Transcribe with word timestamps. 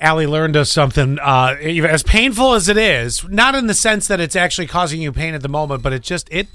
Allie 0.00 0.26
learned 0.26 0.56
us 0.56 0.72
something. 0.72 1.18
Uh, 1.18 1.56
as 1.60 2.02
painful 2.02 2.54
as 2.54 2.68
it 2.68 2.76
is, 2.78 3.28
not 3.28 3.54
in 3.54 3.66
the 3.66 3.74
sense 3.74 4.08
that 4.08 4.18
it's 4.20 4.34
actually 4.34 4.66
causing 4.66 5.02
you 5.02 5.12
pain 5.12 5.34
at 5.34 5.42
the 5.42 5.48
moment, 5.48 5.82
but 5.82 5.92
it 5.92 6.02
just 6.02 6.28
it 6.30 6.48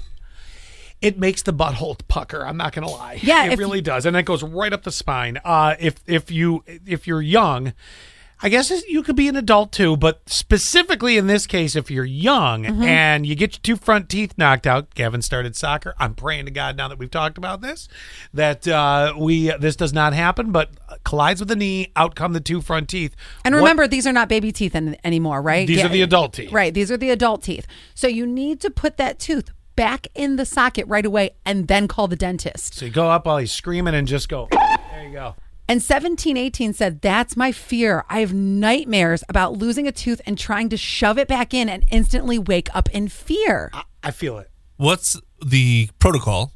it 1.00 1.18
makes 1.18 1.42
the 1.42 1.52
butthole 1.52 1.96
pucker. 2.08 2.44
I'm 2.44 2.56
not 2.56 2.72
gonna 2.72 2.90
lie. 2.90 3.18
Yeah, 3.22 3.44
it 3.50 3.58
really 3.58 3.80
does, 3.80 4.04
and 4.06 4.16
it 4.16 4.24
goes 4.24 4.42
right 4.42 4.72
up 4.72 4.82
the 4.82 4.92
spine. 4.92 5.38
Uh, 5.44 5.76
if 5.78 5.96
if 6.06 6.30
you 6.30 6.64
if 6.86 7.06
you're 7.06 7.22
young. 7.22 7.72
I 8.42 8.50
guess 8.50 8.70
you 8.86 9.02
could 9.02 9.16
be 9.16 9.28
an 9.28 9.36
adult 9.36 9.72
too, 9.72 9.96
but 9.96 10.20
specifically 10.28 11.16
in 11.16 11.26
this 11.26 11.46
case, 11.46 11.74
if 11.74 11.90
you're 11.90 12.04
young 12.04 12.64
Mm-hmm. 12.64 12.82
and 12.82 13.24
you 13.24 13.34
get 13.34 13.54
your 13.54 13.60
two 13.62 13.82
front 13.82 14.10
teeth 14.10 14.34
knocked 14.36 14.66
out, 14.66 14.92
Gavin 14.94 15.22
started 15.22 15.56
soccer. 15.56 15.94
I'm 15.98 16.12
praying 16.12 16.44
to 16.44 16.50
God 16.50 16.76
now 16.76 16.86
that 16.88 16.98
we've 16.98 17.10
talked 17.10 17.38
about 17.38 17.62
this 17.62 17.88
that 18.34 18.68
uh, 18.68 19.14
we 19.16 19.50
this 19.58 19.74
does 19.74 19.94
not 19.94 20.12
happen, 20.12 20.52
but 20.52 20.68
collides 21.06 21.40
with 21.40 21.48
the 21.48 21.56
knee, 21.56 21.90
out 21.96 22.14
come 22.14 22.34
the 22.34 22.40
two 22.40 22.60
front 22.60 22.90
teeth. 22.90 23.16
And 23.44 23.54
What- 23.54 23.60
remember, 23.62 23.88
these 23.88 24.06
are 24.06 24.12
not 24.12 24.28
baby 24.28 24.52
teeth 24.52 24.74
an- 24.74 24.96
anymore, 25.02 25.40
right? 25.40 25.66
These 25.66 25.78
Yeah. 25.78 25.86
are 25.86 25.88
the 25.88 26.02
adult 26.02 26.34
teeth. 26.34 26.52
Right. 26.52 26.74
These 26.74 26.90
are 26.92 26.98
the 26.98 27.08
adult 27.10 27.42
teeth. 27.42 27.66
So 27.94 28.06
you 28.08 28.26
need 28.26 28.60
to 28.60 28.70
put 28.70 28.98
that 28.98 29.18
tooth 29.18 29.48
back 29.76 30.08
in 30.14 30.36
the 30.36 30.44
socket 30.44 30.86
right 30.88 31.06
away 31.06 31.30
and 31.46 31.68
then 31.68 31.86
call 31.88 32.08
the 32.08 32.16
dentist. 32.16 32.74
So 32.74 32.84
you 32.86 32.90
go 32.92 33.08
up 33.10 33.24
while 33.26 33.38
he's 33.38 33.52
screaming 33.52 33.94
and 33.94 34.06
just 34.06 34.28
go. 34.28 34.48
There 34.50 35.04
you 35.06 35.12
go. 35.12 35.34
And 35.68 35.82
1718 35.82 36.72
said, 36.72 37.00
That's 37.02 37.36
my 37.36 37.50
fear. 37.52 38.04
I 38.08 38.20
have 38.20 38.32
nightmares 38.32 39.24
about 39.28 39.54
losing 39.54 39.86
a 39.88 39.92
tooth 39.92 40.20
and 40.26 40.38
trying 40.38 40.68
to 40.70 40.76
shove 40.76 41.18
it 41.18 41.26
back 41.28 41.52
in 41.52 41.68
and 41.68 41.84
instantly 41.90 42.38
wake 42.38 42.68
up 42.74 42.88
in 42.90 43.08
fear. 43.08 43.70
I 44.02 44.10
feel 44.12 44.38
it. 44.38 44.50
What's 44.76 45.20
the 45.44 45.88
protocol 45.98 46.52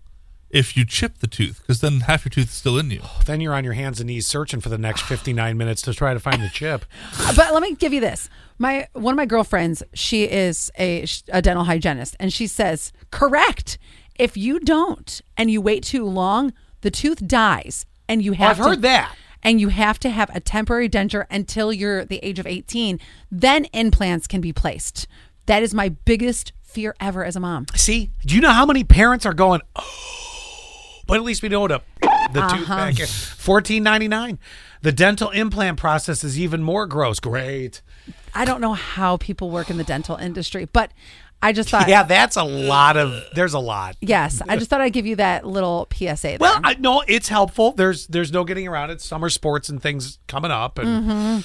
if 0.51 0.77
you 0.77 0.85
chip 0.85 1.19
the 1.19 1.27
tooth? 1.27 1.61
Because 1.61 1.81
then 1.81 2.01
half 2.01 2.25
your 2.25 2.31
tooth 2.31 2.47
is 2.47 2.53
still 2.53 2.79
in 2.79 2.91
you. 2.91 3.01
Oh, 3.03 3.21
then 3.27 3.41
you're 3.41 3.55
on 3.55 3.65
your 3.65 3.73
hands 3.75 4.01
and 4.01 4.09
knees 4.09 4.27
searching 4.27 4.61
for 4.61 4.69
the 4.69 4.79
next 4.79 5.03
59 5.03 5.57
minutes 5.57 5.83
to 5.83 5.95
try 5.95 6.13
to 6.13 6.21
find 6.21 6.43
the 6.43 6.49
chip. 6.49 6.85
but 7.37 7.53
let 7.53 7.63
me 7.63 7.75
give 7.75 7.93
you 7.93 8.01
this. 8.01 8.29
My 8.59 8.89
one 8.93 9.15
of 9.15 9.17
my 9.17 9.27
girlfriends, 9.27 9.83
she 9.95 10.25
is 10.25 10.71
a, 10.79 11.07
a 11.29 11.41
dental 11.41 11.65
hygienist, 11.65 12.17
and 12.21 12.33
she 12.33 12.47
says, 12.47 12.93
correct. 13.11 13.79
If 14.19 14.37
you 14.37 14.61
don't 14.61 15.21
and 15.37 15.51
you 15.51 15.63
wait 15.63 15.83
too 15.83 16.05
long, 16.05 16.53
the 16.83 16.91
tooth 16.91 17.27
dies, 17.27 17.87
and 18.09 18.23
you 18.23 18.33
oh, 18.33 18.37
have 18.37 18.51
I've 18.51 18.57
to, 18.57 18.63
heard 18.71 18.83
that. 18.83 19.15
And 19.43 19.61
you 19.61 19.69
have 19.69 19.99
to 20.01 20.11
have 20.11 20.35
a 20.35 20.41
temporary 20.41 20.91
denture 20.91 21.25
until 21.31 21.73
you're 21.73 22.05
the 22.05 22.19
age 22.23 22.39
of 22.39 22.47
18. 22.47 23.01
Then 23.31 23.65
implants 23.73 24.27
can 24.27 24.43
be 24.43 24.53
placed. 24.53 25.07
That 25.47 25.63
is 25.63 25.73
my 25.73 25.89
biggest 25.89 26.53
fear 26.63 26.95
ever 27.01 27.25
as 27.25 27.37
a 27.37 27.41
mom. 27.41 27.67
See, 27.75 28.11
do 28.27 28.35
you 28.35 28.41
know 28.41 28.53
how 28.53 28.67
many 28.67 28.85
parents 28.85 29.25
are 29.25 29.33
going, 29.33 29.63
oh, 29.77 30.20
but 31.11 31.17
at 31.17 31.23
least 31.23 31.43
we 31.43 31.49
know 31.51 31.69
to 31.69 31.83
the 32.01 32.09
tooth 32.09 32.63
Uh-huh. 32.71 32.77
back 32.77 32.99
in. 33.01 33.07
Fourteen 33.07 33.83
ninety 33.83 34.09
nine. 34.09 34.39
The 34.83 34.93
dental 34.93 35.29
implant 35.31 35.79
process 35.79 36.25
is 36.25 36.39
even 36.41 36.63
more 36.63 36.87
gross. 36.87 37.21
Great. 37.21 37.83
I 38.35 38.45
don't 38.47 38.61
know 38.63 38.73
how 38.73 39.17
people 39.19 39.51
work 39.51 39.69
in 39.69 39.77
the 39.77 39.85
dental 39.85 40.17
industry, 40.17 40.65
but 40.73 40.91
I 41.43 41.53
just 41.53 41.69
thought, 41.71 41.89
Yeah, 41.89 42.03
that's 42.05 42.37
a 42.37 42.45
lot 42.45 42.97
of. 42.97 43.13
There's 43.35 43.55
a 43.55 43.59
lot. 43.59 43.97
yes, 44.01 44.41
I 44.49 44.57
just 44.57 44.71
thought 44.71 44.81
I'd 44.83 44.93
give 44.93 45.07
you 45.07 45.17
that 45.17 45.47
little 45.47 45.87
PSA. 45.93 46.17
There. 46.23 46.37
Well, 46.41 46.61
I 46.63 46.75
no, 46.75 47.03
it's 47.09 47.29
helpful. 47.29 47.73
There's 47.73 48.07
there's 48.09 48.31
no 48.33 48.45
getting 48.45 48.69
around 48.69 48.91
it. 48.91 49.01
Summer 49.01 49.29
sports 49.31 49.69
and 49.69 49.83
things 49.83 50.19
coming 50.29 50.51
up, 50.51 50.79
and 50.79 51.45